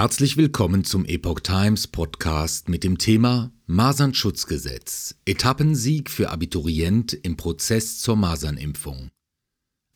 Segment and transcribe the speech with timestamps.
[0.00, 5.16] Herzlich willkommen zum Epoch Times Podcast mit dem Thema Masernschutzgesetz.
[5.24, 9.08] Etappensieg für Abiturient im Prozess zur Masernimpfung.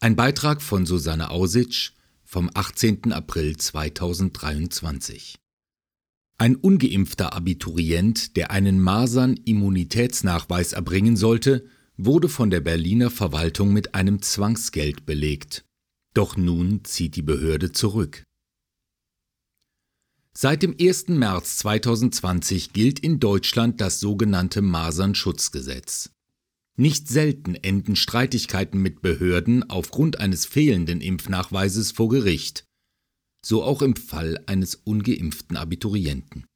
[0.01, 1.93] Ein Beitrag von Susanne Ausitsch
[2.25, 3.13] vom 18.
[3.13, 5.37] April 2023.
[6.37, 11.65] Ein ungeimpfter Abiturient, der einen Masern-Immunitätsnachweis erbringen sollte,
[11.97, 15.65] wurde von der Berliner Verwaltung mit einem Zwangsgeld belegt.
[16.13, 18.25] Doch nun zieht die Behörde zurück.
[20.35, 21.09] Seit dem 1.
[21.09, 26.11] März 2020 gilt in Deutschland das sogenannte Masernschutzgesetz.
[26.75, 32.65] Nicht selten enden Streitigkeiten mit Behörden aufgrund eines fehlenden Impfnachweises vor Gericht,
[33.45, 36.47] so auch im Fall eines ungeimpften Abiturienten.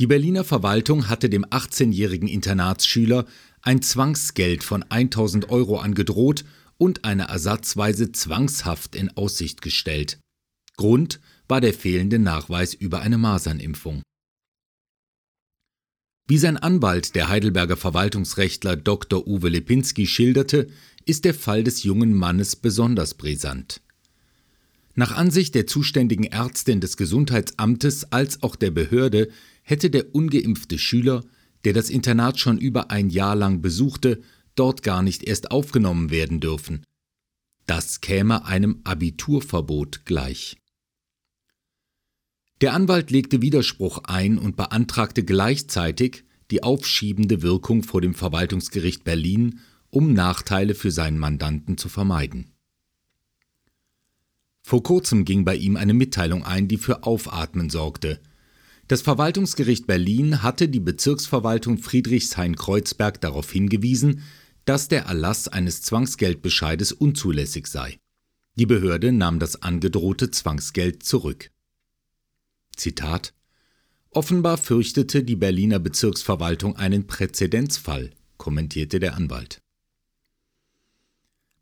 [0.00, 3.26] Die Berliner Verwaltung hatte dem 18-jährigen Internatsschüler
[3.62, 6.44] ein Zwangsgeld von 1000 Euro angedroht
[6.78, 10.18] und eine ersatzweise Zwangshaft in Aussicht gestellt.
[10.76, 14.02] Grund war der fehlende Nachweis über eine Masernimpfung.
[16.28, 19.26] Wie sein Anwalt, der Heidelberger Verwaltungsrechtler Dr.
[19.26, 20.68] Uwe Lipinski schilderte,
[21.04, 23.80] ist der Fall des jungen Mannes besonders brisant.
[24.94, 29.28] Nach Ansicht der zuständigen Ärztin des Gesundheitsamtes als auch der Behörde
[29.62, 31.24] hätte der ungeimpfte Schüler,
[31.64, 34.22] der das Internat schon über ein Jahr lang besuchte,
[34.54, 36.84] dort gar nicht erst aufgenommen werden dürfen.
[37.66, 40.56] Das käme einem Abiturverbot gleich.
[42.60, 49.60] Der Anwalt legte Widerspruch ein und beantragte gleichzeitig die aufschiebende Wirkung vor dem Verwaltungsgericht Berlin,
[49.88, 52.52] um Nachteile für seinen Mandanten zu vermeiden.
[54.62, 58.20] Vor kurzem ging bei ihm eine Mitteilung ein, die für Aufatmen sorgte.
[58.88, 64.22] Das Verwaltungsgericht Berlin hatte die Bezirksverwaltung Friedrichshain-Kreuzberg darauf hingewiesen,
[64.66, 67.98] dass der Erlass eines Zwangsgeldbescheides unzulässig sei.
[68.56, 71.50] Die Behörde nahm das angedrohte Zwangsgeld zurück.
[72.80, 73.34] Zitat
[74.10, 79.60] Offenbar fürchtete die Berliner Bezirksverwaltung einen Präzedenzfall, kommentierte der Anwalt.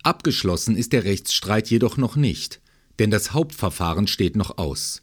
[0.02, 2.62] Abgeschlossen ist der Rechtsstreit jedoch noch nicht,
[2.98, 5.02] denn das Hauptverfahren steht noch aus.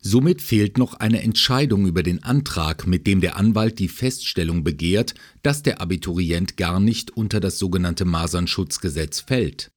[0.00, 5.14] Somit fehlt noch eine Entscheidung über den Antrag, mit dem der Anwalt die Feststellung begehrt,
[5.44, 9.70] dass der Abiturient gar nicht unter das sogenannte Masernschutzgesetz fällt.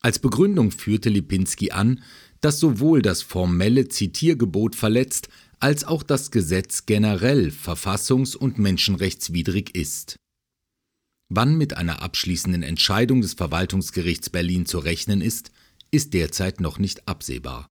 [0.00, 2.02] Als Begründung führte Lipinski an,
[2.42, 5.28] dass sowohl das formelle Zitiergebot verletzt,
[5.60, 10.16] als auch das Gesetz generell verfassungs- und menschenrechtswidrig ist.
[11.30, 15.50] Wann mit einer abschließenden Entscheidung des Verwaltungsgerichts Berlin zu rechnen ist,
[15.90, 17.68] ist derzeit noch nicht absehbar.